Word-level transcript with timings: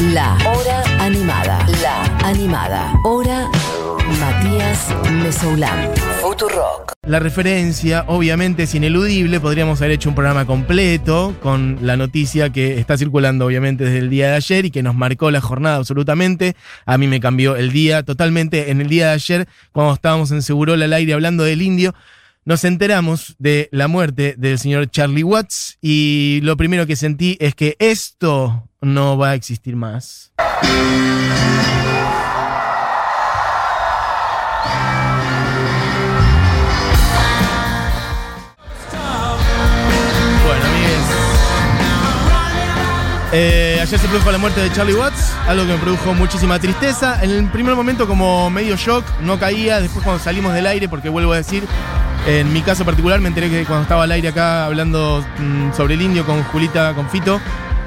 La 0.00 0.38
Hora 0.46 0.84
Animada. 1.00 1.66
La 1.82 2.04
Animada. 2.24 2.94
Hora 3.02 3.50
Matías 4.20 4.94
Mesoulán. 5.10 5.90
Futurock. 6.22 6.92
La 7.04 7.18
referencia, 7.18 8.04
obviamente, 8.06 8.62
es 8.62 8.74
ineludible. 8.76 9.40
Podríamos 9.40 9.80
haber 9.80 9.90
hecho 9.90 10.08
un 10.08 10.14
programa 10.14 10.46
completo 10.46 11.34
con 11.42 11.78
la 11.82 11.96
noticia 11.96 12.50
que 12.50 12.78
está 12.78 12.96
circulando, 12.96 13.44
obviamente, 13.46 13.82
desde 13.82 13.98
el 13.98 14.08
día 14.08 14.28
de 14.28 14.36
ayer 14.36 14.66
y 14.66 14.70
que 14.70 14.84
nos 14.84 14.94
marcó 14.94 15.32
la 15.32 15.40
jornada 15.40 15.78
absolutamente. 15.78 16.54
A 16.86 16.96
mí 16.96 17.08
me 17.08 17.18
cambió 17.18 17.56
el 17.56 17.72
día 17.72 18.04
totalmente. 18.04 18.70
En 18.70 18.80
el 18.80 18.88
día 18.88 19.08
de 19.08 19.14
ayer, 19.14 19.48
cuando 19.72 19.94
estábamos 19.94 20.30
en 20.30 20.42
Segurola 20.42 20.84
al 20.84 20.92
aire 20.92 21.12
hablando 21.12 21.42
del 21.42 21.60
indio, 21.60 21.92
nos 22.44 22.62
enteramos 22.62 23.34
de 23.40 23.68
la 23.72 23.88
muerte 23.88 24.36
del 24.38 24.60
señor 24.60 24.88
Charlie 24.90 25.24
Watts 25.24 25.76
y 25.82 26.38
lo 26.44 26.56
primero 26.56 26.86
que 26.86 26.94
sentí 26.94 27.36
es 27.40 27.56
que 27.56 27.74
esto 27.80 28.67
no 28.80 29.18
va 29.18 29.30
a 29.30 29.34
existir 29.34 29.76
más. 29.76 30.32
Bueno, 40.46 40.64
amigues. 40.64 41.02
Eh, 43.32 43.78
ayer 43.82 43.98
se 43.98 44.08
produjo 44.08 44.32
la 44.32 44.38
muerte 44.38 44.60
de 44.60 44.72
Charlie 44.72 44.94
Watts, 44.94 45.34
algo 45.46 45.66
que 45.66 45.72
me 45.72 45.78
produjo 45.78 46.14
muchísima 46.14 46.58
tristeza. 46.58 47.22
En 47.22 47.30
el 47.30 47.50
primer 47.50 47.74
momento 47.74 48.06
como 48.06 48.48
medio 48.48 48.76
shock, 48.76 49.04
no 49.20 49.38
caía. 49.38 49.80
Después 49.80 50.04
cuando 50.04 50.22
salimos 50.22 50.54
del 50.54 50.66
aire, 50.66 50.88
porque 50.88 51.08
vuelvo 51.08 51.32
a 51.32 51.36
decir, 51.36 51.64
en 52.26 52.52
mi 52.52 52.62
caso 52.62 52.84
particular 52.84 53.20
me 53.20 53.28
enteré 53.28 53.50
que 53.50 53.64
cuando 53.64 53.82
estaba 53.82 54.04
al 54.04 54.12
aire 54.12 54.28
acá 54.28 54.66
hablando 54.66 55.24
mm, 55.38 55.72
sobre 55.74 55.94
el 55.94 56.02
indio 56.02 56.24
con 56.24 56.42
Julita, 56.44 56.94
con 56.94 57.10
Fito. 57.10 57.40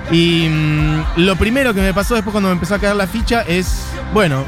Y 0.09 0.47
mm, 0.49 1.03
lo 1.17 1.35
primero 1.35 1.73
que 1.73 1.81
me 1.81 1.93
pasó 1.93 2.15
después 2.15 2.31
cuando 2.31 2.49
me 2.49 2.53
empezó 2.53 2.75
a 2.75 2.79
caer 2.79 2.95
la 2.95 3.07
ficha 3.07 3.41
es, 3.41 3.85
bueno, 4.13 4.43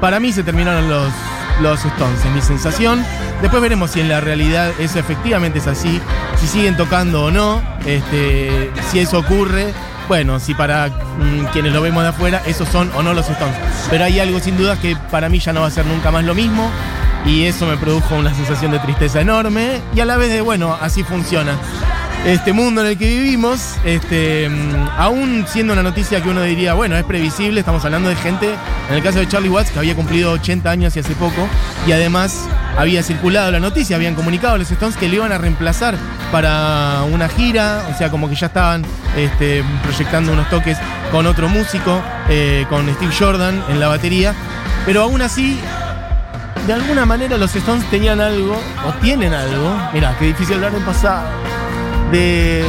para 0.00 0.20
mí 0.20 0.32
se 0.32 0.42
terminaron 0.42 0.88
los, 0.88 1.12
los 1.60 1.84
Stones, 1.84 2.24
es 2.24 2.32
mi 2.32 2.40
sensación. 2.40 3.04
Después 3.42 3.62
veremos 3.62 3.90
si 3.90 4.00
en 4.00 4.08
la 4.08 4.20
realidad 4.20 4.72
eso 4.78 4.98
efectivamente 4.98 5.58
es 5.58 5.66
así, 5.66 6.00
si 6.40 6.46
siguen 6.46 6.76
tocando 6.76 7.24
o 7.24 7.30
no, 7.30 7.62
este, 7.84 8.70
si 8.90 9.00
eso 9.00 9.18
ocurre. 9.18 9.72
Bueno, 10.08 10.38
si 10.38 10.54
para 10.54 10.86
mm, 10.88 11.46
quienes 11.52 11.72
lo 11.72 11.82
vemos 11.82 12.02
de 12.04 12.10
afuera, 12.10 12.40
esos 12.46 12.68
son 12.68 12.90
o 12.94 13.02
no 13.02 13.12
los 13.12 13.28
Stones. 13.28 13.56
Pero 13.90 14.04
hay 14.04 14.20
algo 14.20 14.38
sin 14.38 14.56
duda 14.56 14.80
que 14.80 14.96
para 15.10 15.28
mí 15.28 15.40
ya 15.40 15.52
no 15.52 15.62
va 15.62 15.66
a 15.66 15.70
ser 15.70 15.84
nunca 15.84 16.10
más 16.10 16.24
lo 16.24 16.34
mismo. 16.34 16.70
Y 17.24 17.44
eso 17.44 17.66
me 17.66 17.76
produjo 17.76 18.14
una 18.14 18.32
sensación 18.32 18.70
de 18.70 18.78
tristeza 18.78 19.20
enorme. 19.20 19.80
Y 19.96 20.00
a 20.00 20.04
la 20.04 20.16
vez 20.16 20.30
de, 20.30 20.42
bueno, 20.42 20.78
así 20.80 21.02
funciona 21.02 21.58
este 22.24 22.52
mundo 22.52 22.80
en 22.80 22.88
el 22.88 22.98
que 22.98 23.06
vivimos, 23.06 23.76
este, 23.84 24.48
mm, 24.48 24.88
aún 24.98 25.44
siendo 25.48 25.72
una 25.72 25.82
noticia 25.82 26.22
que 26.22 26.28
uno 26.28 26.42
diría, 26.42 26.74
bueno, 26.74 26.96
es 26.96 27.04
previsible, 27.04 27.60
estamos 27.60 27.84
hablando 27.84 28.08
de 28.08 28.16
gente, 28.16 28.54
en 28.88 28.96
el 28.96 29.02
caso 29.02 29.18
de 29.18 29.28
Charlie 29.28 29.48
Watts, 29.48 29.70
que 29.70 29.78
había 29.78 29.94
cumplido 29.94 30.32
80 30.32 30.70
años 30.70 30.96
y 30.96 31.00
hace 31.00 31.14
poco, 31.14 31.48
y 31.86 31.92
además 31.92 32.48
había 32.76 33.02
circulado 33.02 33.50
la 33.50 33.60
noticia, 33.60 33.96
habían 33.96 34.14
comunicado 34.14 34.54
a 34.54 34.58
los 34.58 34.70
Stones 34.70 34.96
que 34.96 35.08
le 35.08 35.16
iban 35.16 35.32
a 35.32 35.38
reemplazar 35.38 35.96
para 36.32 37.02
una 37.10 37.28
gira, 37.28 37.82
o 37.92 37.96
sea, 37.96 38.10
como 38.10 38.28
que 38.28 38.34
ya 38.34 38.48
estaban 38.48 38.84
este, 39.16 39.62
proyectando 39.82 40.32
unos 40.32 40.50
toques 40.50 40.78
con 41.12 41.26
otro 41.26 41.48
músico, 41.48 42.02
eh, 42.28 42.66
con 42.68 42.92
Steve 42.94 43.12
Jordan 43.16 43.62
en 43.68 43.80
la 43.80 43.88
batería, 43.88 44.34
pero 44.84 45.02
aún 45.02 45.22
así 45.22 45.58
de 46.66 46.72
alguna 46.72 47.06
manera 47.06 47.38
los 47.38 47.54
Stones 47.54 47.88
tenían 47.90 48.20
algo, 48.20 48.60
o 48.86 48.92
tienen 48.94 49.32
algo, 49.32 49.76
mira, 49.92 50.16
qué 50.18 50.26
difícil 50.26 50.56
hablar 50.56 50.74
en 50.74 50.82
pasado, 50.82 51.28
de, 52.10 52.62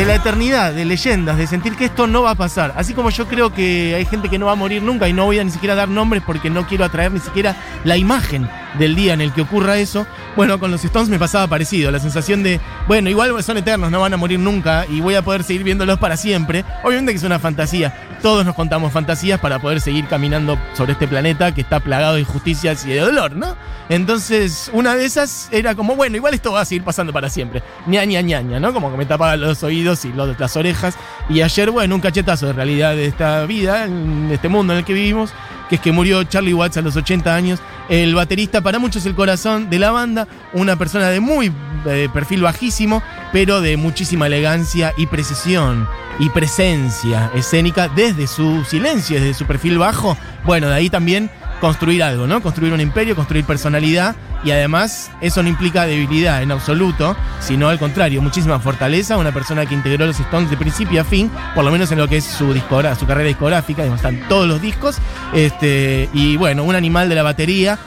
de 0.00 0.06
la 0.06 0.14
eternidad, 0.14 0.72
de 0.72 0.86
leyendas, 0.86 1.36
de 1.36 1.46
sentir 1.46 1.76
que 1.76 1.84
esto 1.84 2.06
no 2.06 2.22
va 2.22 2.30
a 2.30 2.34
pasar. 2.34 2.72
Así 2.74 2.94
como 2.94 3.10
yo 3.10 3.28
creo 3.28 3.52
que 3.52 3.94
hay 3.94 4.06
gente 4.06 4.30
que 4.30 4.38
no 4.38 4.46
va 4.46 4.52
a 4.52 4.54
morir 4.54 4.82
nunca 4.82 5.06
y 5.10 5.12
no 5.12 5.26
voy 5.26 5.38
a 5.38 5.44
ni 5.44 5.50
siquiera 5.50 5.74
dar 5.74 5.90
nombres 5.90 6.22
porque 6.24 6.48
no 6.48 6.66
quiero 6.66 6.86
atraer 6.86 7.12
ni 7.12 7.20
siquiera 7.20 7.54
la 7.84 7.98
imagen 7.98 8.48
del 8.78 8.94
día 8.94 9.12
en 9.12 9.20
el 9.20 9.30
que 9.34 9.42
ocurra 9.42 9.76
eso. 9.76 10.06
Bueno, 10.36 10.58
con 10.58 10.70
los 10.70 10.82
Stones 10.82 11.10
me 11.10 11.18
pasaba 11.18 11.48
parecido, 11.48 11.90
la 11.90 11.98
sensación 11.98 12.42
de, 12.42 12.60
bueno, 12.88 13.10
igual 13.10 13.42
son 13.42 13.58
eternos, 13.58 13.90
no 13.90 14.00
van 14.00 14.14
a 14.14 14.16
morir 14.16 14.38
nunca 14.38 14.86
y 14.88 15.02
voy 15.02 15.16
a 15.16 15.22
poder 15.22 15.42
seguir 15.42 15.64
viéndolos 15.64 15.98
para 15.98 16.16
siempre. 16.16 16.64
Obviamente 16.82 17.12
que 17.12 17.18
es 17.18 17.24
una 17.24 17.38
fantasía. 17.38 17.92
Todos 18.22 18.44
nos 18.46 18.54
contamos 18.54 18.92
fantasías 18.92 19.38
para 19.38 19.58
poder 19.58 19.82
seguir 19.82 20.06
caminando 20.06 20.58
sobre 20.74 20.92
este 20.92 21.08
planeta 21.08 21.52
que 21.54 21.60
está 21.60 21.80
plagado 21.80 22.14
de 22.14 22.20
injusticias 22.20 22.86
y 22.86 22.90
de 22.90 23.00
dolor, 23.00 23.32
¿no? 23.32 23.56
Entonces, 23.88 24.70
una 24.72 24.94
de 24.94 25.04
esas 25.04 25.48
era 25.50 25.74
como, 25.74 25.96
bueno, 25.96 26.16
igual 26.16 26.34
esto 26.34 26.52
va 26.52 26.60
a 26.60 26.64
seguir 26.64 26.84
pasando 26.84 27.12
para 27.12 27.28
siempre. 27.28 27.62
ña, 27.86 28.04
ña, 28.04 28.42
¿no? 28.42 28.72
Como 28.72 28.90
que 28.90 28.96
me 28.96 29.06
tapaba 29.06 29.36
los 29.36 29.62
oídos 29.62 29.89
y 30.04 30.12
las 30.12 30.56
orejas. 30.56 30.96
Y 31.28 31.42
ayer, 31.42 31.70
bueno, 31.70 31.94
un 31.94 32.00
cachetazo 32.00 32.46
de 32.46 32.52
realidad 32.52 32.94
de 32.94 33.06
esta 33.06 33.44
vida, 33.46 33.84
en 33.84 34.30
este 34.30 34.48
mundo 34.48 34.72
en 34.72 34.80
el 34.80 34.84
que 34.84 34.92
vivimos, 34.92 35.32
que 35.68 35.76
es 35.76 35.80
que 35.80 35.92
murió 35.92 36.24
Charlie 36.24 36.54
Watts 36.54 36.76
a 36.76 36.82
los 36.82 36.96
80 36.96 37.34
años. 37.34 37.60
El 37.88 38.14
baterista, 38.14 38.60
para 38.60 38.78
muchos 38.78 39.04
el 39.06 39.14
corazón 39.14 39.68
de 39.68 39.78
la 39.78 39.90
banda, 39.90 40.28
una 40.52 40.76
persona 40.76 41.08
de 41.08 41.20
muy 41.20 41.52
eh, 41.86 42.08
perfil 42.12 42.42
bajísimo, 42.42 43.02
pero 43.32 43.60
de 43.60 43.76
muchísima 43.76 44.26
elegancia 44.26 44.92
y 44.96 45.06
precisión 45.06 45.88
y 46.18 46.28
presencia 46.28 47.30
escénica 47.34 47.88
desde 47.88 48.26
su 48.26 48.64
silencio, 48.64 49.18
desde 49.20 49.34
su 49.34 49.46
perfil 49.46 49.78
bajo. 49.78 50.16
Bueno, 50.44 50.68
de 50.68 50.74
ahí 50.74 50.90
también 50.90 51.30
construir 51.60 52.02
algo, 52.02 52.26
¿no? 52.26 52.42
Construir 52.42 52.72
un 52.72 52.80
imperio, 52.80 53.14
construir 53.14 53.44
personalidad 53.44 54.16
y 54.42 54.50
además 54.50 55.10
eso 55.20 55.42
no 55.42 55.48
implica 55.48 55.84
debilidad 55.86 56.42
en 56.42 56.50
absoluto, 56.50 57.14
sino 57.40 57.68
al 57.68 57.78
contrario, 57.78 58.22
muchísima 58.22 58.58
fortaleza, 58.58 59.18
una 59.18 59.32
persona 59.32 59.66
que 59.66 59.74
integró 59.74 60.06
los 60.06 60.18
Stones 60.18 60.50
de 60.50 60.56
principio 60.56 61.02
a 61.02 61.04
fin, 61.04 61.30
por 61.54 61.64
lo 61.64 61.70
menos 61.70 61.92
en 61.92 61.98
lo 61.98 62.08
que 62.08 62.16
es 62.16 62.24
su, 62.24 62.54
discogra- 62.54 62.96
su 62.96 63.06
carrera 63.06 63.28
discográfica, 63.28 63.84
están 63.84 64.26
todos 64.28 64.48
los 64.48 64.60
discos, 64.62 64.96
este, 65.34 66.08
y 66.14 66.36
bueno, 66.36 66.64
un 66.64 66.74
animal 66.74 67.08
de 67.08 67.14
la 67.14 67.22
batería. 67.22 67.78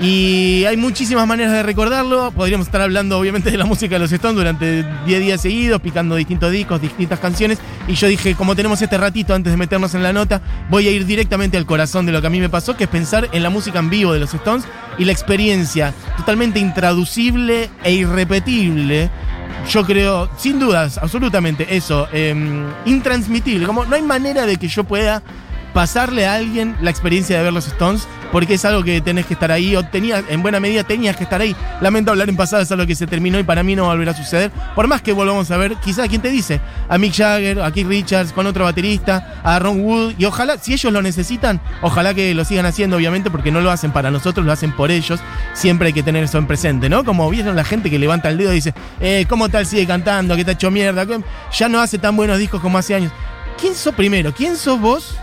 Y 0.00 0.64
hay 0.64 0.78
muchísimas 0.78 1.26
maneras 1.26 1.52
de 1.52 1.62
recordarlo. 1.62 2.32
Podríamos 2.32 2.66
estar 2.66 2.80
hablando, 2.80 3.18
obviamente, 3.18 3.50
de 3.50 3.58
la 3.58 3.66
música 3.66 3.96
de 3.96 3.98
los 3.98 4.10
Stones 4.10 4.36
durante 4.36 4.82
10 5.04 5.20
días 5.20 5.42
seguidos, 5.42 5.82
picando 5.82 6.16
distintos 6.16 6.50
discos, 6.50 6.80
distintas 6.80 7.18
canciones. 7.20 7.58
Y 7.86 7.92
yo 7.94 8.06
dije, 8.06 8.34
como 8.34 8.56
tenemos 8.56 8.80
este 8.80 8.96
ratito 8.96 9.34
antes 9.34 9.52
de 9.52 9.58
meternos 9.58 9.94
en 9.94 10.02
la 10.02 10.14
nota, 10.14 10.40
voy 10.70 10.88
a 10.88 10.90
ir 10.90 11.04
directamente 11.04 11.58
al 11.58 11.66
corazón 11.66 12.06
de 12.06 12.12
lo 12.12 12.22
que 12.22 12.28
a 12.28 12.30
mí 12.30 12.40
me 12.40 12.48
pasó, 12.48 12.78
que 12.78 12.84
es 12.84 12.90
pensar 12.90 13.28
en 13.32 13.42
la 13.42 13.50
música 13.50 13.78
en 13.78 13.90
vivo 13.90 14.14
de 14.14 14.20
los 14.20 14.32
Stones 14.32 14.64
y 14.96 15.04
la 15.04 15.12
experiencia 15.12 15.92
totalmente 16.16 16.58
intraducible 16.58 17.68
e 17.84 17.92
irrepetible. 17.92 19.10
Yo 19.68 19.84
creo, 19.84 20.30
sin 20.38 20.58
dudas, 20.58 20.96
absolutamente 20.96 21.76
eso, 21.76 22.08
eh, 22.10 22.34
intransmitible. 22.86 23.66
Como 23.66 23.84
no 23.84 23.96
hay 23.96 24.02
manera 24.02 24.46
de 24.46 24.56
que 24.56 24.68
yo 24.68 24.84
pueda 24.84 25.22
pasarle 25.72 26.26
a 26.26 26.34
alguien 26.34 26.76
la 26.80 26.90
experiencia 26.90 27.36
de 27.38 27.44
ver 27.44 27.52
los 27.52 27.66
Stones, 27.66 28.06
porque 28.32 28.54
es 28.54 28.64
algo 28.64 28.84
que 28.84 29.00
tenés 29.00 29.26
que 29.26 29.34
estar 29.34 29.50
ahí, 29.50 29.74
o 29.74 29.84
tenías, 29.84 30.22
en 30.28 30.42
buena 30.42 30.60
medida 30.60 30.84
tenías 30.84 31.16
que 31.16 31.24
estar 31.24 31.40
ahí. 31.40 31.54
Lamento 31.80 32.10
hablar 32.12 32.28
en 32.28 32.36
pasado, 32.36 32.62
es 32.62 32.70
algo 32.70 32.86
que 32.86 32.94
se 32.94 33.06
terminó 33.06 33.38
y 33.38 33.42
para 33.42 33.62
mí 33.62 33.74
no 33.74 33.86
va 33.86 34.10
a 34.10 34.14
suceder. 34.14 34.50
Por 34.74 34.86
más 34.86 35.02
que 35.02 35.12
volvamos 35.12 35.50
a 35.50 35.56
ver, 35.56 35.76
quizás, 35.76 36.08
¿quién 36.08 36.20
te 36.22 36.30
dice? 36.30 36.60
A 36.88 36.96
Mick 36.98 37.14
Jagger, 37.14 37.60
a 37.60 37.72
Keith 37.72 37.88
Richards, 37.88 38.32
con 38.32 38.46
otro 38.46 38.64
baterista, 38.64 39.40
a 39.42 39.58
Ron 39.58 39.80
Wood, 39.80 40.14
y 40.18 40.24
ojalá, 40.24 40.58
si 40.58 40.72
ellos 40.72 40.92
lo 40.92 41.02
necesitan, 41.02 41.60
ojalá 41.82 42.14
que 42.14 42.34
lo 42.34 42.44
sigan 42.44 42.66
haciendo, 42.66 42.96
obviamente, 42.96 43.30
porque 43.30 43.50
no 43.50 43.60
lo 43.60 43.70
hacen 43.70 43.90
para 43.92 44.10
nosotros, 44.10 44.46
lo 44.46 44.52
hacen 44.52 44.72
por 44.72 44.90
ellos. 44.90 45.20
Siempre 45.54 45.88
hay 45.88 45.92
que 45.92 46.02
tener 46.02 46.24
eso 46.24 46.38
en 46.38 46.46
presente, 46.46 46.88
¿no? 46.88 47.04
Como 47.04 47.28
vieron 47.30 47.56
la 47.56 47.64
gente 47.64 47.90
que 47.90 47.98
levanta 47.98 48.28
el 48.28 48.38
dedo 48.38 48.52
y 48.52 48.56
dice, 48.56 48.74
eh, 49.00 49.26
¿cómo 49.28 49.48
tal 49.48 49.66
sigue 49.66 49.86
cantando? 49.86 50.34
¿Qué 50.34 50.40
está 50.40 50.52
hecho 50.52 50.70
mierda? 50.70 51.04
¿Qué- 51.06 51.20
Ya 51.58 51.68
no 51.68 51.80
hace 51.80 51.98
tan 51.98 52.16
buenos 52.16 52.38
discos 52.38 52.60
como 52.60 52.78
hace 52.78 52.94
años. 52.94 53.12
¿Quién 53.60 53.74
sos 53.74 53.94
primero? 53.94 54.32
¿Quién 54.32 54.56
sos 54.56 54.80
vos? 54.80 55.16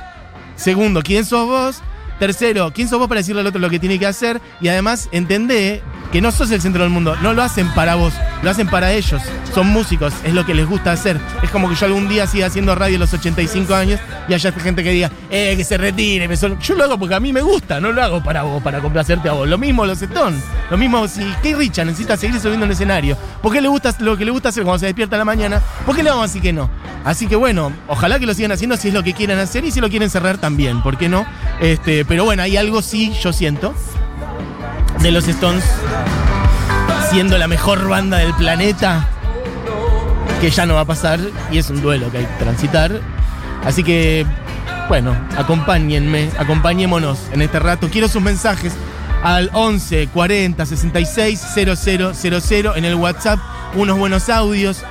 Segundo, 0.57 1.01
¿quién 1.03 1.23
sos 1.23 1.47
vos? 1.47 1.81
Tercero, 2.19 2.71
¿quién 2.73 2.87
sos 2.87 2.99
vos 2.99 3.07
para 3.07 3.19
decirle 3.19 3.41
al 3.41 3.47
otro 3.47 3.59
lo 3.59 3.69
que 3.69 3.79
tiene 3.79 3.99
que 3.99 4.07
hacer? 4.07 4.41
Y 4.59 4.67
además, 4.67 5.07
entendé 5.11 5.83
que 6.11 6.21
no 6.21 6.31
sos 6.31 6.49
el 6.51 6.61
centro 6.61 6.83
del 6.83 6.91
mundo. 6.91 7.15
No 7.21 7.33
lo 7.33 7.43
hacen 7.43 7.67
para 7.73 7.95
vos, 7.95 8.13
lo 8.41 8.49
hacen 8.49 8.67
para 8.67 8.93
ellos. 8.93 9.21
Son 9.53 9.67
músicos, 9.67 10.13
es 10.23 10.33
lo 10.33 10.45
que 10.45 10.53
les 10.53 10.67
gusta 10.67 10.91
hacer. 10.91 11.19
Es 11.43 11.49
como 11.49 11.69
que 11.69 11.75
yo 11.75 11.85
algún 11.85 12.07
día 12.07 12.27
siga 12.27 12.47
haciendo 12.47 12.75
radio 12.75 12.97
a 12.97 12.99
los 12.99 13.13
85 13.13 13.75
años 13.75 13.99
y 14.27 14.33
haya 14.33 14.51
gente 14.51 14.83
que 14.83 14.91
diga, 14.91 15.11
eh, 15.29 15.53
que 15.57 15.63
se 15.63 15.77
retire. 15.77 16.27
me 16.27 16.37
son-". 16.37 16.59
Yo 16.59 16.75
lo 16.75 16.85
hago 16.85 16.97
porque 16.97 17.15
a 17.15 17.19
mí 17.19 17.33
me 17.33 17.41
gusta, 17.41 17.79
no 17.79 17.91
lo 17.91 18.01
hago 18.01 18.23
para 18.23 18.43
vos, 18.43 18.61
para 18.63 18.79
complacerte 18.79 19.29
a 19.29 19.33
vos. 19.33 19.47
Lo 19.47 19.57
mismo 19.57 19.85
los 19.85 20.01
Stones. 20.01 20.43
Lo 20.69 20.77
mismo 20.77 21.07
si 21.07 21.21
Kate 21.21 21.55
Richard 21.55 21.85
necesita 21.85 22.17
seguir 22.17 22.39
subiendo 22.39 22.65
en 22.65 22.71
el 22.71 22.75
escenario. 22.75 23.17
¿Por 23.41 23.53
qué 23.53 23.61
le 23.61 23.67
gusta 23.67 23.95
lo 23.99 24.17
que 24.17 24.25
le 24.25 24.31
gusta 24.31 24.49
hacer 24.49 24.63
cuando 24.63 24.79
se 24.79 24.85
despierta 24.87 25.15
en 25.15 25.19
la 25.19 25.25
mañana? 25.25 25.61
¿Por 25.85 25.95
qué 25.95 26.03
le 26.03 26.09
vamos 26.09 26.25
a 26.25 26.27
decir 26.27 26.41
que 26.41 26.53
no? 26.53 26.69
Así 27.03 27.27
que 27.27 27.35
bueno, 27.35 27.71
ojalá 27.87 28.19
que 28.19 28.25
lo 28.25 28.33
sigan 28.33 28.51
haciendo 28.51 28.75
si 28.75 28.89
es 28.89 28.93
lo 28.93 29.03
que 29.03 29.13
quieren 29.13 29.39
hacer 29.39 29.63
y 29.63 29.71
si 29.71 29.79
lo 29.79 29.89
quieren 29.89 30.09
cerrar 30.09 30.37
también, 30.37 30.81
¿por 30.83 30.97
qué 30.97 31.07
no? 31.07 31.25
Este, 31.61 32.03
pero 32.07 32.25
bueno, 32.25 32.43
hay 32.43 32.57
algo 32.57 32.81
sí, 32.81 33.13
yo 33.21 33.33
siento, 33.33 33.73
de 35.01 35.11
los 35.11 35.27
Stones 35.27 35.63
siendo 37.09 37.37
la 37.37 37.47
mejor 37.47 37.87
banda 37.87 38.17
del 38.17 38.33
planeta, 38.33 39.07
que 40.41 40.49
ya 40.49 40.65
no 40.65 40.75
va 40.75 40.81
a 40.81 40.85
pasar 40.85 41.19
y 41.51 41.57
es 41.57 41.69
un 41.69 41.81
duelo 41.81 42.11
que 42.11 42.19
hay 42.19 42.25
que 42.25 42.43
transitar. 42.43 43.01
Así 43.65 43.83
que, 43.83 44.25
bueno, 44.87 45.15
acompáñenme, 45.37 46.29
acompañémonos 46.37 47.19
en 47.31 47.41
este 47.41 47.59
rato. 47.59 47.89
Quiero 47.89 48.07
sus 48.07 48.21
mensajes 48.21 48.73
al 49.23 49.49
11 49.53 50.07
40 50.13 50.65
66 50.65 51.41
000 51.55 52.75
en 52.75 52.85
el 52.85 52.95
WhatsApp, 52.95 53.39
unos 53.75 53.97
buenos 53.97 54.29
audios 54.29 54.83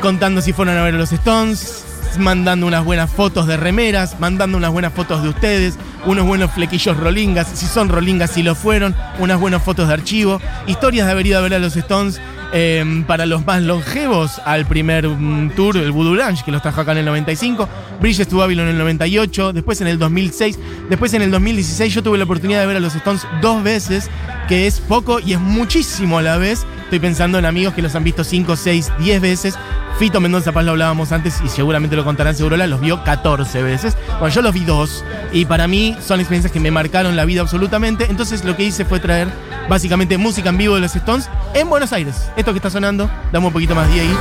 contando 0.00 0.40
si 0.40 0.52
fueron 0.52 0.76
a 0.76 0.82
ver 0.82 0.94
a 0.94 0.98
los 0.98 1.12
Stones, 1.12 1.84
mandando 2.18 2.66
unas 2.66 2.84
buenas 2.84 3.10
fotos 3.10 3.46
de 3.46 3.56
remeras, 3.56 4.18
mandando 4.20 4.56
unas 4.58 4.70
buenas 4.70 4.92
fotos 4.92 5.22
de 5.22 5.28
ustedes, 5.28 5.76
unos 6.04 6.26
buenos 6.26 6.50
flequillos 6.52 6.96
rolingas, 6.96 7.48
si 7.54 7.66
son 7.66 7.88
rolingas, 7.88 8.30
si 8.30 8.42
lo 8.42 8.54
fueron, 8.54 8.94
unas 9.18 9.40
buenas 9.40 9.62
fotos 9.62 9.88
de 9.88 9.94
archivo, 9.94 10.40
historias 10.66 11.06
de 11.06 11.12
haber 11.12 11.26
ido 11.26 11.38
a 11.38 11.42
ver 11.42 11.54
a 11.54 11.58
los 11.58 11.76
Stones. 11.76 12.20
eh, 12.52 13.04
para 13.08 13.26
los 13.26 13.44
más 13.44 13.60
longevos, 13.62 14.40
al 14.44 14.66
primer 14.66 15.08
mm, 15.08 15.50
tour, 15.56 15.76
el 15.76 15.90
Voodoo 15.90 16.14
Lounge, 16.14 16.44
que 16.44 16.52
los 16.52 16.62
trajo 16.62 16.80
acá 16.80 16.92
en 16.92 16.98
el 16.98 17.04
95, 17.04 17.68
Bridges 18.00 18.28
to 18.28 18.36
Babylon 18.36 18.66
en 18.66 18.72
el 18.72 18.78
98, 18.78 19.52
después 19.52 19.80
en 19.80 19.88
el 19.88 19.98
2006, 19.98 20.58
después 20.88 21.12
en 21.14 21.22
el 21.22 21.30
2016 21.32 21.92
yo 21.92 22.02
tuve 22.04 22.18
la 22.18 22.24
oportunidad 22.24 22.60
de 22.60 22.66
ver 22.66 22.76
a 22.76 22.80
los 22.80 22.94
Stones 22.94 23.26
dos 23.42 23.62
veces, 23.62 24.08
que 24.48 24.66
es 24.68 24.78
poco 24.80 25.18
y 25.18 25.32
es 25.32 25.40
muchísimo 25.40 26.18
a 26.18 26.22
la 26.22 26.36
vez. 26.36 26.64
Estoy 26.84 27.00
pensando 27.00 27.38
en 27.38 27.46
amigos 27.46 27.74
que 27.74 27.82
los 27.82 27.96
han 27.96 28.04
visto 28.04 28.22
5, 28.22 28.54
6, 28.54 28.92
10 29.00 29.20
veces. 29.20 29.58
Fito 29.98 30.20
Mendoza 30.20 30.52
Paz 30.52 30.62
lo 30.66 30.72
hablábamos 30.72 31.10
antes 31.10 31.40
y 31.42 31.48
seguramente 31.48 31.96
lo 31.96 32.04
contarán 32.04 32.34
Segurola, 32.34 32.66
los 32.66 32.82
vio 32.82 33.02
14 33.02 33.62
veces. 33.62 33.96
Bueno, 34.20 34.28
yo 34.28 34.42
los 34.42 34.52
vi 34.52 34.64
dos 34.64 35.02
y 35.32 35.46
para 35.46 35.66
mí 35.66 35.96
son 36.04 36.20
experiencias 36.20 36.52
que 36.52 36.60
me 36.60 36.70
marcaron 36.70 37.16
la 37.16 37.24
vida 37.24 37.40
absolutamente. 37.40 38.06
Entonces 38.10 38.44
lo 38.44 38.54
que 38.56 38.64
hice 38.64 38.84
fue 38.84 39.00
traer 39.00 39.28
básicamente 39.70 40.18
música 40.18 40.50
en 40.50 40.58
vivo 40.58 40.74
de 40.74 40.82
los 40.82 40.94
Stones 40.94 41.30
en 41.54 41.70
Buenos 41.70 41.94
Aires. 41.94 42.30
Esto 42.36 42.52
que 42.52 42.58
está 42.58 42.68
sonando, 42.68 43.10
dame 43.32 43.46
un 43.46 43.52
poquito 43.54 43.74
más 43.74 43.88
de 43.88 44.00
ahí. 44.00 44.16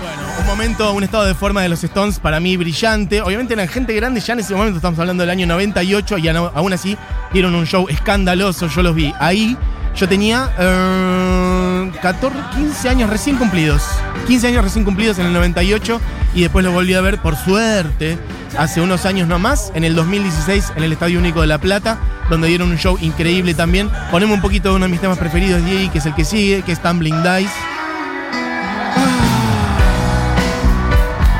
Bueno, 0.00 0.22
un 0.40 0.46
momento, 0.46 0.92
un 0.92 1.04
estado 1.04 1.24
de 1.24 1.34
forma 1.34 1.62
de 1.62 1.68
los 1.68 1.84
Stones 1.84 2.18
para 2.18 2.40
mí 2.40 2.56
brillante. 2.56 3.22
Obviamente 3.22 3.54
eran 3.54 3.68
gente 3.68 3.94
grande, 3.94 4.20
ya 4.20 4.32
en 4.32 4.40
ese 4.40 4.56
momento 4.56 4.78
estamos 4.78 4.98
hablando 4.98 5.22
del 5.22 5.30
año 5.30 5.46
98 5.46 6.18
y 6.18 6.28
aún 6.28 6.72
así 6.72 6.98
dieron 7.32 7.54
un 7.54 7.64
show 7.64 7.86
escandaloso. 7.88 8.66
Yo 8.66 8.82
los 8.82 8.96
vi 8.96 9.14
ahí. 9.20 9.56
Yo 9.96 10.08
tenía 10.08 10.50
eh, 10.58 11.92
14, 12.02 12.36
15 12.56 12.88
años 12.88 13.10
recién 13.10 13.36
cumplidos. 13.36 13.82
15 14.26 14.48
años 14.48 14.64
recién 14.64 14.84
cumplidos 14.84 15.18
en 15.18 15.26
el 15.26 15.32
98 15.32 16.00
y 16.34 16.42
después 16.42 16.64
lo 16.64 16.72
volví 16.72 16.94
a 16.94 17.00
ver 17.00 17.18
por 17.18 17.36
suerte 17.36 18.18
hace 18.58 18.80
unos 18.80 19.04
años 19.06 19.28
nomás, 19.28 19.72
en 19.74 19.84
el 19.84 19.94
2016 19.94 20.72
en 20.76 20.82
el 20.82 20.92
Estadio 20.92 21.18
Único 21.18 21.40
de 21.40 21.46
La 21.46 21.58
Plata, 21.58 21.98
donde 22.28 22.48
dieron 22.48 22.70
un 22.70 22.78
show 22.78 22.98
increíble 23.00 23.54
también. 23.54 23.88
Ponemos 24.10 24.34
un 24.34 24.42
poquito 24.42 24.70
de 24.70 24.76
uno 24.76 24.86
de 24.86 24.90
mis 24.90 25.00
temas 25.00 25.18
preferidos 25.18 25.62
ahí, 25.62 25.88
que 25.90 25.98
es 25.98 26.06
el 26.06 26.14
que 26.14 26.24
sigue, 26.24 26.62
que 26.62 26.72
es 26.72 26.82
Tumbling 26.82 27.22
Dice. 27.22 27.52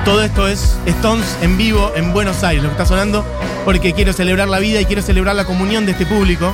Todo 0.05 0.23
esto 0.23 0.47
es 0.47 0.77
Stones 0.87 1.37
en 1.41 1.57
vivo 1.57 1.93
en 1.97 2.13
Buenos 2.13 2.45
Aires, 2.45 2.63
lo 2.63 2.69
que 2.69 2.75
está 2.75 2.87
sonando, 2.87 3.25
porque 3.65 3.95
quiero 3.95 4.13
celebrar 4.13 4.49
la 4.49 4.59
vida 4.59 4.81
y 4.81 4.85
quiero 4.85 5.03
celebrar 5.03 5.35
la 5.35 5.45
comunión 5.45 5.87
de 5.87 5.93
este 5.93 6.05
público 6.05 6.53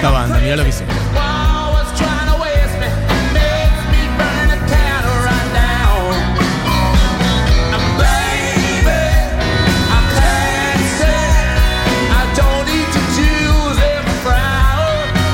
esta. 0.00 0.40
Mirá 0.40 0.56
lo 0.56 0.64
que 0.64 0.72
frown. 0.72 0.88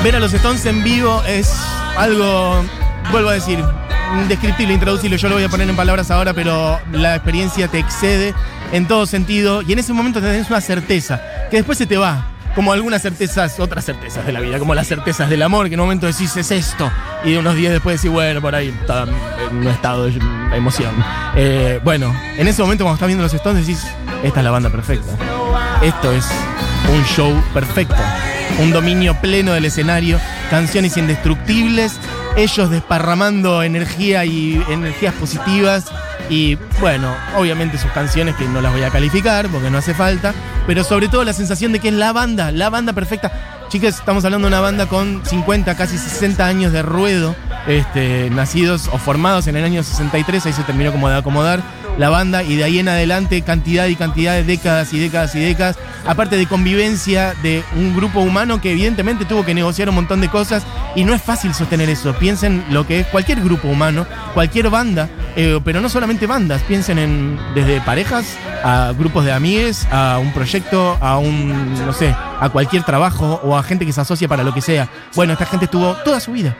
Ver 0.03 0.15
a 0.15 0.19
los 0.19 0.33
Stones 0.33 0.65
en 0.65 0.83
vivo 0.83 1.23
es 1.27 1.51
algo, 1.97 2.63
vuelvo 3.11 3.29
a 3.29 3.33
decir, 3.33 3.63
indescriptible, 4.21 4.73
intraducible. 4.73 5.17
Yo 5.17 5.29
lo 5.29 5.35
voy 5.35 5.43
a 5.43 5.49
poner 5.49 5.69
en 5.69 5.75
palabras 5.75 6.11
ahora, 6.11 6.33
pero 6.33 6.79
la 6.91 7.15
experiencia 7.15 7.67
te 7.67 7.79
excede 7.79 8.33
en 8.71 8.87
todo 8.87 9.05
sentido 9.05 9.61
y 9.61 9.73
en 9.73 9.79
ese 9.79 9.93
momento 9.93 10.21
tenés 10.21 10.49
una 10.49 10.61
certeza 10.61 11.21
que 11.49 11.57
después 11.57 11.77
se 11.77 11.85
te 11.85 11.97
va. 11.97 12.36
Como 12.57 12.73
algunas 12.73 13.03
certezas, 13.03 13.59
otras 13.59 13.85
certezas 13.85 14.25
de 14.25 14.33
la 14.33 14.39
vida, 14.39 14.57
como 14.57 14.73
las 14.73 14.87
certezas 14.87 15.29
del 15.29 15.43
amor, 15.43 15.67
que 15.67 15.75
en 15.75 15.79
un 15.79 15.85
momento 15.85 16.07
decís 16.07 16.35
es 16.37 16.49
esto, 16.49 16.91
y 17.23 17.35
unos 17.35 17.53
días 17.53 17.71
después 17.71 18.01
decís, 18.01 18.11
bueno, 18.11 18.41
por 18.41 18.55
ahí 18.55 18.69
está 18.69 19.03
en 19.03 19.57
un 19.57 19.67
estado 19.67 20.07
de 20.07 20.19
emoción. 20.55 20.91
Eh, 21.35 21.79
bueno, 21.83 22.11
en 22.35 22.47
ese 22.47 22.63
momento 22.63 22.83
cuando 22.83 22.95
estás 22.95 23.09
viendo 23.09 23.21
los 23.21 23.31
Stones 23.31 23.67
decís, 23.67 23.85
esta 24.23 24.39
es 24.39 24.43
la 24.43 24.49
banda 24.49 24.71
perfecta. 24.71 25.05
Esto 25.83 26.11
es 26.11 26.25
un 26.91 27.05
show 27.05 27.31
perfecto. 27.53 27.93
Un 28.59 28.71
dominio 28.71 29.13
pleno 29.21 29.53
del 29.53 29.65
escenario, 29.65 30.19
canciones 30.49 30.97
indestructibles, 30.97 31.99
ellos 32.37 32.71
desparramando 32.71 33.61
energía 33.61 34.25
y 34.25 34.65
energías 34.67 35.13
positivas. 35.13 35.85
Y 36.27 36.57
bueno, 36.79 37.13
obviamente 37.35 37.77
sus 37.77 37.91
canciones 37.91 38.35
que 38.35 38.45
no 38.45 38.61
las 38.61 38.73
voy 38.73 38.81
a 38.81 38.89
calificar 38.89 39.47
porque 39.47 39.69
no 39.69 39.77
hace 39.77 39.93
falta, 39.93 40.33
pero 40.67 40.83
sobre 40.83 41.07
todo 41.07 41.23
la 41.23 41.33
sensación 41.33 41.71
de 41.71 41.79
que 41.79 41.87
es 41.87 41.93
la 41.93 42.13
banda, 42.13 42.51
la 42.51 42.69
banda 42.69 42.93
perfecta. 42.93 43.31
Chicas, 43.69 43.95
estamos 43.95 44.23
hablando 44.23 44.47
de 44.47 44.53
una 44.53 44.61
banda 44.61 44.85
con 44.85 45.25
50, 45.25 45.75
casi 45.75 45.97
60 45.97 46.45
años 46.45 46.71
de 46.71 46.83
ruedo, 46.83 47.35
este, 47.67 48.29
nacidos 48.29 48.89
o 48.93 48.97
formados 48.97 49.47
en 49.47 49.55
el 49.55 49.63
año 49.63 49.81
63, 49.81 50.45
ahí 50.45 50.53
se 50.53 50.63
terminó 50.63 50.91
como 50.91 51.09
de 51.09 51.15
acomodar 51.15 51.61
la 51.97 52.09
banda 52.09 52.43
y 52.43 52.55
de 52.55 52.63
ahí 52.63 52.79
en 52.79 52.87
adelante 52.87 53.41
cantidad 53.41 53.87
y 53.87 53.95
cantidad 53.95 54.33
de 54.33 54.43
décadas 54.43 54.93
y 54.93 54.99
décadas 54.99 55.35
y 55.35 55.39
décadas, 55.39 55.77
aparte 56.05 56.37
de 56.37 56.45
convivencia 56.45 57.33
de 57.41 57.63
un 57.75 57.95
grupo 57.95 58.19
humano 58.21 58.61
que 58.61 58.71
evidentemente 58.71 59.25
tuvo 59.25 59.45
que 59.45 59.53
negociar 59.53 59.89
un 59.89 59.95
montón 59.95 60.21
de 60.21 60.29
cosas 60.29 60.63
y 60.95 61.03
no 61.03 61.13
es 61.13 61.21
fácil 61.21 61.53
sostener 61.53 61.89
eso. 61.89 62.13
Piensen 62.13 62.63
lo 62.69 62.85
que 62.85 63.01
es 63.01 63.07
cualquier 63.07 63.41
grupo 63.41 63.67
humano, 63.67 64.05
cualquier 64.33 64.69
banda, 64.69 65.09
eh, 65.35 65.59
pero 65.63 65.81
no 65.81 65.89
solamente 65.89 66.27
bandas, 66.27 66.61
piensen 66.63 66.99
en 66.99 67.39
desde 67.55 67.81
parejas 67.81 68.37
a 68.63 68.93
grupos 68.97 69.25
de 69.25 69.31
amigues, 69.31 69.87
a 69.91 70.19
un 70.19 70.31
proyecto, 70.33 70.97
a 71.01 71.17
un, 71.17 71.73
no 71.85 71.93
sé, 71.93 72.15
a 72.39 72.49
cualquier 72.49 72.83
trabajo 72.83 73.39
o 73.43 73.57
a 73.57 73.63
gente 73.63 73.85
que 73.85 73.93
se 73.93 74.01
asocia 74.01 74.27
para 74.27 74.43
lo 74.43 74.53
que 74.53 74.61
sea. 74.61 74.89
Bueno, 75.15 75.33
esta 75.33 75.45
gente 75.45 75.65
estuvo 75.65 75.93
toda 76.03 76.19
su 76.19 76.31
vida. 76.31 76.55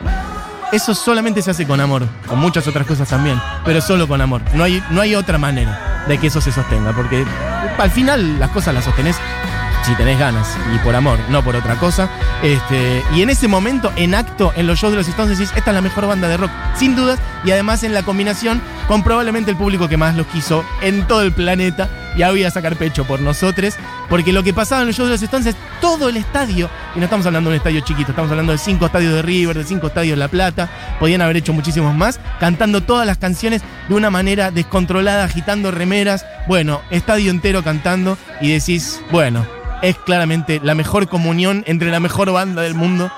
Eso 0.71 0.93
solamente 0.93 1.41
se 1.41 1.51
hace 1.51 1.65
con 1.65 1.79
amor, 1.79 2.05
con 2.27 2.39
muchas 2.39 2.67
otras 2.67 2.85
cosas 2.85 3.07
también, 3.07 3.39
pero 3.63 3.81
solo 3.81 4.07
con 4.07 4.19
amor. 4.19 4.41
No 4.53 4.63
hay, 4.63 4.83
no 4.89 5.01
hay 5.01 5.15
otra 5.15 5.37
manera 5.37 6.05
de 6.07 6.17
que 6.17 6.27
eso 6.27 6.41
se 6.41 6.51
sostenga, 6.51 6.93
porque 6.93 7.25
al 7.77 7.91
final 7.91 8.39
las 8.39 8.49
cosas 8.49 8.73
las 8.73 8.83
sostenés 8.83 9.17
si 9.87 9.95
tenés 9.95 10.19
ganas 10.19 10.57
y 10.75 10.77
por 10.79 10.93
amor, 10.95 11.17
no 11.29 11.41
por 11.43 11.55
otra 11.55 11.75
cosa. 11.75 12.09
Este, 12.43 13.01
y 13.15 13.21
en 13.21 13.29
ese 13.29 13.47
momento, 13.47 13.93
en 13.95 14.15
acto, 14.15 14.51
en 14.57 14.67
los 14.67 14.79
shows 14.79 14.91
de 14.91 14.97
los 14.97 15.07
Stones, 15.07 15.37
decís, 15.37 15.53
esta 15.55 15.71
es 15.71 15.75
la 15.75 15.81
mejor 15.81 16.07
banda 16.07 16.27
de 16.27 16.35
rock, 16.35 16.51
sin 16.75 16.97
dudas, 16.97 17.19
y 17.45 17.51
además 17.51 17.83
en 17.83 17.93
la 17.93 18.03
combinación 18.03 18.61
con 18.87 19.03
probablemente 19.03 19.51
el 19.51 19.57
público 19.57 19.87
que 19.87 19.97
más 19.97 20.15
los 20.15 20.27
quiso 20.27 20.63
en 20.81 21.05
todo 21.07 21.21
el 21.23 21.33
planeta, 21.33 21.89
y 22.15 22.23
ahora 22.23 22.31
voy 22.31 22.43
a 22.45 22.51
sacar 22.51 22.75
pecho 22.77 23.05
por 23.05 23.19
nosotros, 23.19 23.75
porque 24.09 24.33
lo 24.33 24.43
que 24.43 24.53
pasaba 24.53 24.81
en 24.81 24.87
los 24.87 24.95
shows 24.95 25.09
de 25.09 25.15
los 25.15 25.21
Stones 25.21 25.47
es 25.47 25.55
todo 25.81 26.09
el 26.09 26.17
estadio, 26.17 26.69
y 26.95 26.99
no 26.99 27.05
estamos 27.05 27.25
hablando 27.25 27.49
de 27.49 27.55
un 27.55 27.57
estadio 27.57 27.81
chiquito, 27.81 28.11
estamos 28.11 28.31
hablando 28.31 28.53
de 28.53 28.57
cinco 28.57 28.85
estadios 28.85 29.13
de 29.13 29.21
River, 29.21 29.57
de 29.57 29.63
cinco 29.65 29.87
estadios 29.87 30.15
de 30.15 30.19
La 30.19 30.29
Plata, 30.29 30.69
podían 30.99 31.21
haber 31.21 31.37
hecho 31.37 31.53
muchísimos 31.53 31.93
más, 31.93 32.19
cantando 32.39 32.81
todas 32.81 33.05
las 33.05 33.17
canciones 33.17 33.61
de 33.87 33.95
una 33.95 34.09
manera 34.09 34.51
descontrolada, 34.51 35.25
agitando 35.25 35.71
remeras, 35.71 36.25
bueno, 36.47 36.81
estadio 36.89 37.29
entero 37.29 37.63
cantando, 37.63 38.17
y 38.41 38.51
decís, 38.51 39.01
bueno, 39.11 39.45
es 39.81 39.95
claramente 39.97 40.59
la 40.63 40.75
mejor 40.75 41.07
comunión 41.07 41.63
entre 41.67 41.91
la 41.91 41.99
mejor 41.99 42.31
banda 42.31 42.61
del 42.61 42.73
mundo 42.73 43.11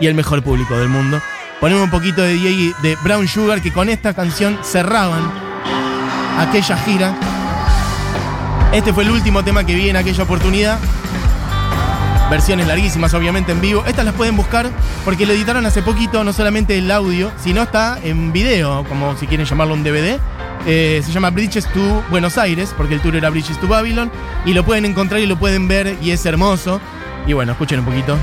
y 0.00 0.06
el 0.06 0.14
mejor 0.14 0.42
público 0.42 0.76
del 0.76 0.88
mundo. 0.88 1.22
Ponemos 1.62 1.84
un 1.84 1.90
poquito 1.90 2.22
de 2.22 2.34
DJ 2.34 2.74
de 2.82 2.96
Brown 3.04 3.28
Sugar 3.28 3.62
que 3.62 3.72
con 3.72 3.88
esta 3.88 4.14
canción 4.14 4.58
cerraban 4.64 5.30
aquella 6.36 6.76
gira. 6.76 7.14
Este 8.72 8.92
fue 8.92 9.04
el 9.04 9.12
último 9.12 9.44
tema 9.44 9.62
que 9.64 9.72
vi 9.72 9.88
en 9.88 9.94
aquella 9.94 10.24
oportunidad. 10.24 10.80
Versiones 12.28 12.66
larguísimas, 12.66 13.14
obviamente, 13.14 13.52
en 13.52 13.60
vivo. 13.60 13.84
Estas 13.86 14.04
las 14.04 14.14
pueden 14.14 14.36
buscar 14.36 14.70
porque 15.04 15.24
lo 15.24 15.34
editaron 15.34 15.64
hace 15.64 15.82
poquito, 15.82 16.24
no 16.24 16.32
solamente 16.32 16.76
el 16.76 16.90
audio, 16.90 17.30
sino 17.40 17.62
está 17.62 17.96
en 18.02 18.32
video, 18.32 18.82
como 18.88 19.16
si 19.16 19.28
quieren 19.28 19.46
llamarlo 19.46 19.74
un 19.74 19.84
DVD. 19.84 20.18
Eh, 20.66 21.00
se 21.06 21.12
llama 21.12 21.30
Bridges 21.30 21.66
to 21.66 22.02
Buenos 22.10 22.38
Aires, 22.38 22.74
porque 22.76 22.94
el 22.94 23.00
tour 23.00 23.14
era 23.14 23.30
Bridges 23.30 23.60
to 23.60 23.68
Babylon. 23.68 24.10
Y 24.44 24.52
lo 24.52 24.64
pueden 24.64 24.84
encontrar 24.84 25.20
y 25.20 25.26
lo 25.26 25.36
pueden 25.38 25.68
ver, 25.68 25.96
y 26.02 26.10
es 26.10 26.26
hermoso. 26.26 26.80
Y 27.24 27.34
bueno, 27.34 27.52
escuchen 27.52 27.78
un 27.78 27.84
poquito. 27.84 28.18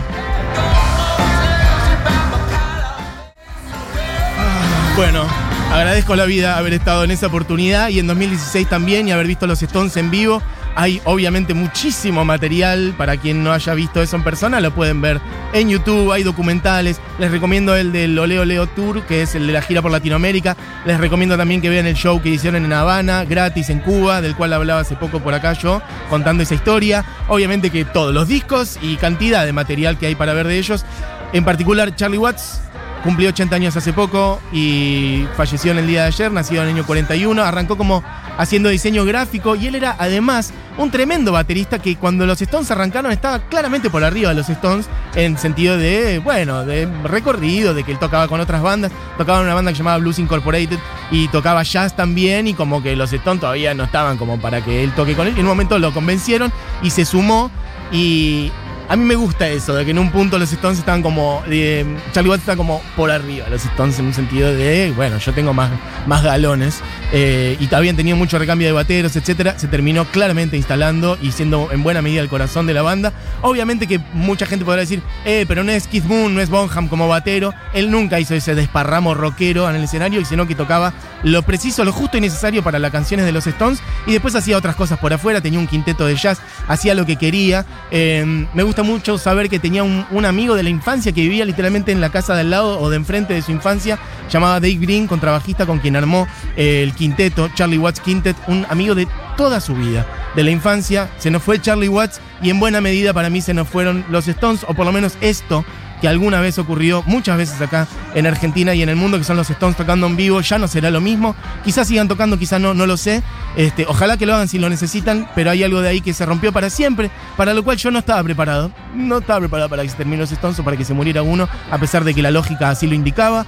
Bueno, 4.99 5.25
agradezco 5.71 6.17
la 6.17 6.25
vida 6.25 6.57
haber 6.57 6.73
estado 6.73 7.05
en 7.05 7.11
esa 7.11 7.27
oportunidad 7.27 7.87
y 7.87 7.99
en 7.99 8.07
2016 8.07 8.67
también 8.67 9.07
y 9.07 9.13
haber 9.13 9.27
visto 9.27 9.47
los 9.47 9.63
Stones 9.63 9.95
en 9.95 10.11
vivo. 10.11 10.41
Hay 10.75 11.01
obviamente 11.05 11.53
muchísimo 11.53 12.25
material 12.25 12.93
para 12.97 13.15
quien 13.15 13.41
no 13.41 13.53
haya 13.53 13.73
visto 13.75 14.01
eso 14.01 14.17
en 14.17 14.25
persona, 14.25 14.59
lo 14.59 14.75
pueden 14.75 14.99
ver 14.99 15.21
en 15.53 15.69
YouTube, 15.69 16.11
hay 16.11 16.23
documentales. 16.23 16.99
Les 17.17 17.31
recomiendo 17.31 17.77
el 17.77 17.93
del 17.93 18.19
Oleo 18.19 18.43
Leo 18.43 18.67
Tour, 18.67 19.03
que 19.03 19.21
es 19.21 19.35
el 19.35 19.47
de 19.47 19.53
la 19.53 19.61
gira 19.61 19.81
por 19.81 19.89
Latinoamérica. 19.89 20.57
Les 20.85 20.99
recomiendo 20.99 21.37
también 21.37 21.61
que 21.61 21.69
vean 21.69 21.87
el 21.87 21.95
show 21.95 22.21
que 22.21 22.27
hicieron 22.27 22.65
en 22.65 22.73
Habana, 22.73 23.23
gratis 23.23 23.69
en 23.69 23.79
Cuba, 23.79 24.19
del 24.19 24.35
cual 24.35 24.51
hablaba 24.51 24.81
hace 24.81 24.97
poco 24.97 25.21
por 25.21 25.33
acá 25.33 25.53
yo, 25.53 25.81
contando 26.09 26.43
esa 26.43 26.55
historia. 26.55 27.05
Obviamente 27.29 27.69
que 27.69 27.85
todos 27.85 28.13
los 28.13 28.27
discos 28.27 28.77
y 28.81 28.97
cantidad 28.97 29.45
de 29.45 29.53
material 29.53 29.97
que 29.97 30.07
hay 30.07 30.15
para 30.15 30.33
ver 30.33 30.47
de 30.47 30.57
ellos. 30.57 30.83
En 31.31 31.45
particular, 31.45 31.95
Charlie 31.95 32.17
Watts 32.17 32.59
cumplió 33.03 33.29
80 33.29 33.55
años 33.55 33.77
hace 33.77 33.93
poco 33.93 34.39
y 34.51 35.25
falleció 35.35 35.71
en 35.71 35.79
el 35.79 35.87
día 35.87 36.01
de 36.01 36.07
ayer, 36.07 36.31
nacido 36.31 36.61
en 36.61 36.69
el 36.69 36.75
año 36.75 36.85
41. 36.85 37.41
Arrancó 37.43 37.77
como 37.77 38.03
haciendo 38.37 38.69
diseño 38.69 39.05
gráfico 39.05 39.55
y 39.55 39.67
él 39.67 39.75
era 39.75 39.95
además 39.99 40.53
un 40.77 40.91
tremendo 40.91 41.31
baterista 41.31 41.79
que 41.79 41.97
cuando 41.97 42.25
los 42.25 42.41
Stones 42.41 42.71
arrancaron 42.71 43.11
estaba 43.11 43.39
claramente 43.39 43.89
por 43.89 44.03
arriba 44.03 44.29
de 44.29 44.35
los 44.35 44.49
Stones 44.49 44.87
en 45.15 45.37
sentido 45.37 45.77
de, 45.77 46.19
bueno, 46.19 46.65
de 46.65 46.87
recorrido, 47.03 47.73
de 47.73 47.83
que 47.83 47.91
él 47.91 47.99
tocaba 47.99 48.27
con 48.27 48.39
otras 48.39 48.61
bandas, 48.61 48.91
tocaba 49.17 49.39
en 49.39 49.45
una 49.45 49.55
banda 49.55 49.71
que 49.71 49.77
llamaba 49.77 49.97
Blues 49.97 50.19
Incorporated 50.19 50.79
y 51.11 51.27
tocaba 51.27 51.63
jazz 51.63 51.95
también 51.95 52.47
y 52.47 52.53
como 52.53 52.81
que 52.81 52.95
los 52.95 53.11
Stones 53.11 53.41
todavía 53.41 53.73
no 53.73 53.83
estaban 53.83 54.17
como 54.17 54.39
para 54.39 54.63
que 54.63 54.83
él 54.83 54.93
toque 54.93 55.15
con 55.15 55.27
él 55.27 55.33
y 55.35 55.39
en 55.39 55.45
un 55.45 55.49
momento 55.49 55.77
lo 55.79 55.93
convencieron 55.93 56.51
y 56.81 56.91
se 56.91 57.03
sumó 57.05 57.51
y 57.91 58.51
a 58.89 58.95
mí 58.95 59.05
me 59.05 59.15
gusta 59.15 59.47
eso, 59.47 59.75
de 59.75 59.85
que 59.85 59.91
en 59.91 59.99
un 59.99 60.11
punto 60.11 60.39
los 60.39 60.51
Stones 60.51 60.79
estaban 60.79 61.03
como. 61.03 61.43
Charlie 61.45 62.29
Watts 62.29 62.41
está 62.41 62.55
como 62.57 62.81
por 62.97 63.11
arriba, 63.11 63.47
los 63.47 63.63
Stones 63.63 63.99
en 63.99 64.07
un 64.07 64.13
sentido 64.15 64.51
de, 64.51 64.91
bueno, 64.95 65.19
yo 65.19 65.31
tengo 65.31 65.53
más, 65.53 65.69
más 66.07 66.23
galones. 66.23 66.81
eh, 67.11 67.55
y 67.59 67.67
también 67.67 67.95
tenía 67.95 68.15
mucho 68.15 68.39
recambio 68.39 68.67
de 68.67 68.73
bateros, 68.73 69.15
etcétera. 69.15 69.57
Se 69.59 69.67
terminó 69.67 70.05
claramente 70.05 70.57
instalando 70.57 71.17
y 71.21 71.31
siendo 71.31 71.69
en 71.71 71.83
buena 71.83 72.01
medida 72.01 72.21
el 72.21 72.29
corazón 72.29 72.65
de 72.65 72.73
la 72.73 72.81
banda. 72.81 73.13
Obviamente 73.41 73.85
que 73.85 73.99
mucha 74.13 74.47
gente 74.47 74.65
podrá 74.65 74.81
decir, 74.81 75.01
eh, 75.23 75.45
pero 75.47 75.63
no 75.63 75.71
es 75.71 75.87
Keith 75.87 76.05
Moon, 76.05 76.33
no 76.33 76.41
es 76.41 76.49
Bonham 76.49 76.87
como 76.87 77.07
batero. 77.07 77.53
Él 77.73 77.91
nunca 77.91 78.19
hizo 78.19 78.33
ese 78.33 78.55
desparramo 78.55 79.13
rockero 79.13 79.69
en 79.69 79.75
el 79.75 79.83
escenario, 79.83 80.25
sino 80.25 80.47
que 80.47 80.55
tocaba 80.55 80.93
lo 81.23 81.43
preciso, 81.43 81.83
lo 81.83 81.91
justo 81.91 82.17
y 82.17 82.21
necesario 82.21 82.63
para 82.63 82.79
las 82.79 82.91
canciones 82.91 83.25
de 83.25 83.31
los 83.31 83.45
Stones. 83.45 83.81
Y 84.07 84.13
después 84.13 84.33
hacía 84.35 84.57
otras 84.57 84.75
cosas 84.75 84.97
por 84.97 85.13
afuera, 85.13 85.41
tenía 85.41 85.59
un 85.59 85.67
quinteto 85.67 86.05
de 86.05 86.15
jazz, 86.15 86.39
hacía 86.67 86.95
lo 86.95 87.05
que 87.05 87.17
quería. 87.17 87.65
Eh, 87.91 88.47
me 88.53 88.63
gusta 88.63 88.78
mucho 88.83 89.17
saber 89.17 89.49
que 89.49 89.59
tenía 89.59 89.83
un, 89.83 90.25
amigo 90.25 90.55
de 90.55 90.63
la 90.63 90.69
infancia 90.69 91.11
que 91.11 91.21
vivía 91.21 91.45
literalmente 91.45 91.91
en 91.91 92.01
la 92.01 92.09
casa 92.09 92.33
de 92.35 92.41
al 92.41 92.49
lado 92.49 92.79
o 92.79 92.89
de 92.89 92.97
enfrente 92.97 93.33
de 93.33 93.41
su 93.41 93.51
infancia, 93.51 93.99
llamaba 94.29 94.59
Dave 94.59 94.75
Green, 94.75 95.07
contrabajista 95.07 95.65
con 95.65 95.79
quien 95.79 95.95
armó 95.95 96.27
eh, 96.55 96.83
el 96.83 96.93
quinteto, 96.93 97.49
Charlie 97.55 97.77
Watts 97.77 97.99
Quintet, 97.99 98.35
un 98.47 98.65
amigo 98.69 98.95
de 98.95 99.07
toda 99.37 99.59
su 99.59 99.75
vida, 99.75 100.05
de 100.35 100.43
la 100.43 100.51
infancia. 100.51 101.09
Se 101.17 101.31
nos 101.31 101.43
fue 101.43 101.61
Charlie 101.61 101.89
Watts 101.89 102.21
y 102.41 102.49
en 102.49 102.59
buena 102.59 102.81
medida 102.81 103.13
para 103.13 103.29
mí 103.29 103.41
se 103.41 103.53
nos 103.53 103.67
fueron 103.67 104.05
los 104.09 104.27
Stones, 104.27 104.65
o 104.67 104.73
por 104.73 104.85
lo 104.85 104.91
menos 104.91 105.17
esto 105.21 105.65
que 106.01 106.07
alguna 106.07 106.39
vez 106.39 106.57
ocurrió 106.57 107.03
muchas 107.05 107.37
veces 107.37 107.61
acá 107.61 107.87
en 108.15 108.27
Argentina 108.27 108.73
y 108.73 108.81
en 108.81 108.89
el 108.89 108.95
mundo, 108.95 109.17
que 109.17 109.23
son 109.23 109.37
los 109.37 109.49
Stones 109.49 109.77
tocando 109.77 110.07
en 110.07 110.15
vivo, 110.15 110.41
ya 110.41 110.57
no 110.57 110.67
será 110.67 110.91
lo 110.91 111.01
mismo. 111.01 111.35
Quizás 111.63 111.87
sigan 111.87 112.07
tocando, 112.07 112.37
quizás 112.37 112.59
no, 112.59 112.73
no 112.73 112.85
lo 112.85 112.97
sé. 112.97 113.23
Este, 113.55 113.85
ojalá 113.87 114.17
que 114.17 114.25
lo 114.25 114.35
hagan 114.35 114.47
si 114.47 114.59
lo 114.59 114.69
necesitan, 114.69 115.29
pero 115.35 115.51
hay 115.51 115.63
algo 115.63 115.81
de 115.81 115.89
ahí 115.89 116.01
que 116.01 116.13
se 116.13 116.25
rompió 116.25 116.51
para 116.51 116.69
siempre, 116.69 117.11
para 117.35 117.53
lo 117.53 117.63
cual 117.63 117.77
yo 117.77 117.91
no 117.91 117.99
estaba 117.99 118.23
preparado. 118.23 118.71
No 118.93 119.19
estaba 119.19 119.39
preparado 119.39 119.69
para 119.69 119.83
que 119.83 119.89
se 119.89 119.97
termine 119.97 120.17
los 120.17 120.31
Stones 120.31 120.59
o 120.59 120.63
para 120.63 120.77
que 120.77 120.85
se 120.85 120.93
muriera 120.93 121.21
uno, 121.21 121.47
a 121.71 121.77
pesar 121.77 122.03
de 122.03 122.13
que 122.13 122.21
la 122.21 122.31
lógica 122.31 122.69
así 122.69 122.87
lo 122.87 122.95
indicaba. 122.95 123.45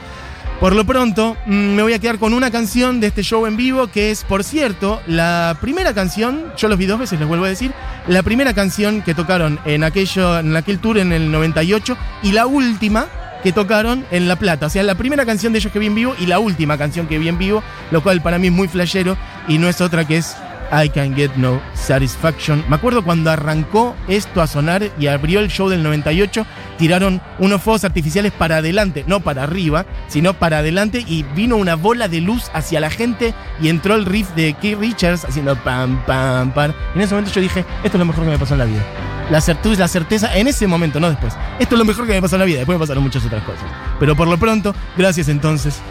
Por 0.62 0.76
lo 0.76 0.86
pronto, 0.86 1.36
mm, 1.48 1.74
me 1.74 1.82
voy 1.82 1.94
a 1.94 1.98
quedar 1.98 2.20
con 2.20 2.36
una 2.36 2.52
canción 2.52 3.00
de 3.00 3.08
este 3.08 3.24
show 3.24 3.48
en 3.48 3.58
vivo, 3.58 3.88
que 3.88 4.12
es, 4.12 4.24
por 4.24 4.44
cierto, 4.44 5.02
la 5.08 5.58
primera 5.60 5.96
canción, 5.96 6.54
yo 6.56 6.68
los 6.68 6.78
vi 6.78 6.86
dos 6.86 7.00
veces, 7.00 7.18
les 7.18 7.28
vuelvo 7.28 7.46
a 7.46 7.50
decir, 7.50 7.74
la 8.08 8.22
primera 8.22 8.54
canción 8.54 9.02
que 9.02 9.16
tocaron 9.16 9.60
en, 9.66 9.84
aquello, 9.84 10.38
en 10.38 10.56
aquel 10.56 10.78
tour 10.78 11.00
en 11.00 11.14
el 11.14 11.32
98 11.32 11.98
y 12.22 12.34
la 12.34 12.46
última 12.46 13.08
que 13.42 13.52
tocaron 13.52 14.06
en 14.12 14.28
La 14.28 14.36
Plata. 14.36 14.68
O 14.68 14.70
sea, 14.70 14.84
la 14.84 14.94
primera 14.94 15.26
canción 15.26 15.52
de 15.52 15.58
ellos 15.58 15.74
que 15.74 15.80
vi 15.80 15.88
en 15.88 15.96
vivo 15.96 16.16
y 16.20 16.28
la 16.28 16.38
última 16.38 16.78
canción 16.78 17.08
que 17.08 17.18
vi 17.18 17.28
en 17.28 17.40
vivo, 17.40 17.64
lo 17.90 18.04
cual 18.04 18.22
para 18.22 18.38
mí 18.38 18.46
es 18.46 18.54
muy 18.54 18.68
flashero 18.68 19.18
y 19.48 19.58
no 19.58 19.68
es 19.68 19.82
otra 19.82 20.06
que 20.06 20.18
es 20.18 20.36
I 20.72 20.90
Can 20.90 21.16
Get 21.16 21.32
No 21.36 21.62
Satisfaction. 21.74 22.64
Me 22.70 22.76
acuerdo 22.76 23.04
cuando 23.04 23.32
arrancó 23.32 23.96
esto 24.08 24.42
a 24.42 24.48
sonar 24.48 24.90
y 25.00 25.08
abrió 25.08 25.40
el 25.40 25.50
show 25.50 25.70
del 25.70 25.84
98, 25.84 26.46
tiraron 26.78 27.22
unos 27.40 27.62
fuegos 27.62 27.84
artificiales 27.84 28.32
para 28.32 28.58
adelante, 28.58 29.04
no 29.08 29.20
para 29.20 29.44
arriba, 29.44 29.86
sino 30.08 30.34
para 30.34 30.60
adelante 30.60 31.04
y 31.06 31.24
vino 31.24 31.58
una 31.58 31.76
bola 31.76 32.08
de 32.08 32.22
luz 32.22 32.50
hacia 32.54 32.80
la 32.80 32.90
gente 32.90 33.34
y 33.62 33.70
entró 33.70 33.96
el 33.96 34.06
riff 34.06 34.30
de 34.36 34.54
Keith 34.54 34.80
Richards 34.80 35.26
haciendo 35.26 35.56
pam, 35.56 36.04
pam, 36.06 36.52
pam. 36.52 36.74
En 36.96 37.02
ese 37.02 37.14
momento 37.14 37.34
yo 37.34 37.42
dije, 37.42 37.66
esto 37.84 37.98
es 37.98 38.00
lo 38.00 38.06
mejor 38.06 38.24
que 38.24 38.32
me 38.32 38.40
pasó 38.40 38.54
en 38.54 38.60
la 38.60 38.66
vida. 38.66 38.84
La 39.30 39.40
certeza, 39.40 39.80
la 39.80 39.88
certeza, 39.88 40.36
en 40.36 40.48
ese 40.48 40.68
momento, 40.68 41.00
no 41.00 41.10
después. 41.10 41.34
Esto 41.58 41.76
es 41.76 41.80
lo 41.80 41.86
mejor 41.86 42.06
que 42.06 42.14
me 42.14 42.22
pasó 42.22 42.36
en 42.36 42.40
la 42.40 42.46
vida. 42.46 42.58
Después 42.58 42.78
me 42.78 42.84
pasaron 42.84 43.02
muchas 43.02 43.26
otras 43.26 43.42
cosas. 43.44 43.64
Pero 43.98 44.14
por 44.14 44.28
lo 44.28 44.38
pronto, 44.38 44.76
gracias 44.98 45.30
entonces 45.30 45.82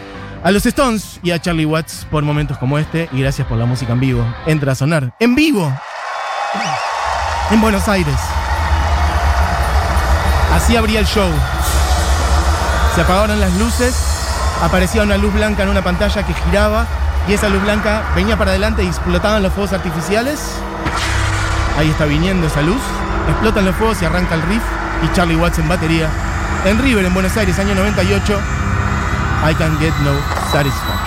a 0.43 0.51
los 0.51 0.65
Stones 0.65 1.19
y 1.23 1.31
a 1.31 1.39
Charlie 1.39 1.65
Watts 1.65 2.05
por 2.09 2.23
momentos 2.23 2.57
como 2.57 2.79
este. 2.79 3.09
Y 3.11 3.21
gracias 3.21 3.47
por 3.47 3.57
la 3.57 3.65
música 3.65 3.93
en 3.93 3.99
vivo. 3.99 4.25
Entra 4.45 4.71
a 4.71 4.75
sonar 4.75 5.13
en 5.19 5.35
vivo 5.35 5.71
en 7.51 7.61
Buenos 7.61 7.87
Aires. 7.87 8.15
Así 10.53 10.75
abría 10.75 10.99
el 10.99 11.05
show. 11.05 11.29
Se 12.95 13.01
apagaron 13.01 13.39
las 13.39 13.53
luces, 13.57 13.95
aparecía 14.61 15.03
una 15.03 15.17
luz 15.17 15.33
blanca 15.33 15.63
en 15.63 15.69
una 15.69 15.81
pantalla 15.81 16.23
que 16.23 16.33
giraba 16.33 16.85
y 17.27 17.33
esa 17.33 17.47
luz 17.49 17.61
blanca 17.61 18.03
venía 18.15 18.37
para 18.37 18.51
adelante 18.51 18.83
y 18.83 18.87
explotaban 18.87 19.43
los 19.43 19.53
fuegos 19.53 19.73
artificiales. 19.73 20.57
Ahí 21.77 21.89
está 21.89 22.05
viniendo 22.05 22.47
esa 22.47 22.61
luz. 22.61 22.81
Explotan 23.29 23.65
los 23.65 23.75
fuegos 23.75 24.01
y 24.01 24.05
arranca 24.05 24.35
el 24.35 24.41
riff 24.43 24.63
y 25.03 25.13
Charlie 25.15 25.35
Watts 25.35 25.59
en 25.59 25.69
batería. 25.69 26.09
En 26.65 26.79
River, 26.79 27.05
en 27.05 27.13
Buenos 27.13 27.35
Aires, 27.37 27.57
año 27.59 27.75
98. 27.75 28.39
I 29.43 29.55
can 29.55 29.73
get 29.79 29.93
no 30.03 30.13
satisfaction. 30.51 31.00